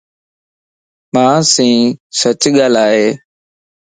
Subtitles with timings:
[1.13, 1.79] مانسين
[2.19, 3.01] سچ ڳالھائي